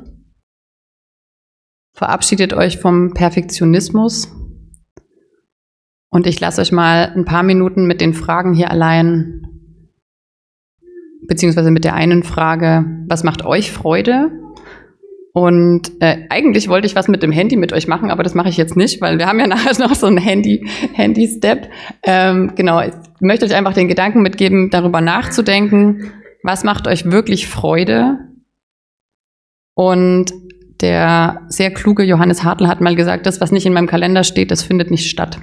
Verabschiedet 1.94 2.54
euch 2.54 2.78
vom 2.78 3.12
Perfektionismus. 3.12 4.32
Und 6.10 6.26
ich 6.26 6.40
lasse 6.40 6.60
euch 6.60 6.72
mal 6.72 7.12
ein 7.14 7.24
paar 7.24 7.42
Minuten 7.42 7.86
mit 7.86 8.00
den 8.00 8.14
Fragen 8.14 8.54
hier 8.54 8.70
allein, 8.70 9.46
beziehungsweise 11.26 11.70
mit 11.70 11.84
der 11.84 11.94
einen 11.94 12.22
Frage, 12.22 12.84
was 13.08 13.24
macht 13.24 13.44
euch 13.44 13.72
Freude? 13.72 14.30
Und 15.34 15.90
äh, 16.00 16.26
eigentlich 16.28 16.68
wollte 16.68 16.86
ich 16.86 16.94
was 16.94 17.08
mit 17.08 17.22
dem 17.22 17.32
Handy 17.32 17.56
mit 17.56 17.72
euch 17.72 17.88
machen, 17.88 18.10
aber 18.10 18.22
das 18.22 18.34
mache 18.34 18.50
ich 18.50 18.58
jetzt 18.58 18.76
nicht, 18.76 19.00
weil 19.00 19.18
wir 19.18 19.26
haben 19.26 19.40
ja 19.40 19.46
nachher 19.48 19.78
noch 19.78 19.94
so 19.94 20.06
ein 20.06 20.18
Handy, 20.18 20.66
Handy-Step. 20.92 21.70
Ähm, 22.02 22.52
genau, 22.54 22.80
ich 22.80 22.92
möchte 23.20 23.46
euch 23.46 23.54
einfach 23.54 23.72
den 23.72 23.88
Gedanken 23.88 24.20
mitgeben, 24.20 24.68
darüber 24.70 25.00
nachzudenken, 25.00 26.12
was 26.42 26.64
macht 26.64 26.86
euch 26.86 27.10
wirklich 27.10 27.46
Freude? 27.46 28.18
Und 29.74 30.32
der 30.82 31.42
sehr 31.48 31.70
kluge 31.70 32.02
Johannes 32.02 32.44
Hartl 32.44 32.66
hat 32.66 32.80
mal 32.80 32.96
gesagt, 32.96 33.26
das, 33.26 33.40
was 33.40 33.52
nicht 33.52 33.64
in 33.64 33.72
meinem 33.72 33.86
Kalender 33.86 34.24
steht, 34.24 34.50
das 34.50 34.62
findet 34.62 34.90
nicht 34.90 35.08
statt. 35.08 35.40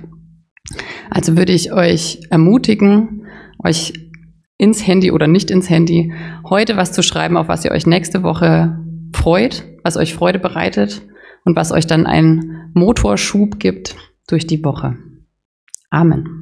Also 1.09 1.37
würde 1.37 1.53
ich 1.53 1.71
euch 1.73 2.19
ermutigen, 2.29 3.25
euch 3.63 3.93
ins 4.57 4.85
Handy 4.85 5.11
oder 5.11 5.27
nicht 5.27 5.49
ins 5.49 5.69
Handy 5.69 6.13
heute 6.47 6.77
was 6.77 6.91
zu 6.91 7.01
schreiben, 7.01 7.37
auf 7.37 7.47
was 7.47 7.63
ihr 7.65 7.71
euch 7.71 7.87
nächste 7.87 8.21
Woche 8.21 8.77
freut, 9.13 9.65
was 9.83 9.97
euch 9.97 10.13
Freude 10.13 10.39
bereitet 10.39 11.01
und 11.45 11.55
was 11.55 11.71
euch 11.71 11.87
dann 11.87 12.05
einen 12.05 12.71
Motorschub 12.73 13.59
gibt 13.59 13.95
durch 14.27 14.47
die 14.47 14.63
Woche. 14.63 14.97
Amen. 15.89 16.38